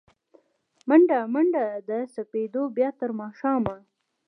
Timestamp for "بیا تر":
2.77-3.09